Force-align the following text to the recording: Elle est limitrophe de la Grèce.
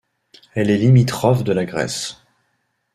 Elle 0.55 0.71
est 0.71 0.79
limitrophe 0.79 1.43
de 1.43 1.53
la 1.53 1.63
Grèce. 1.63 2.23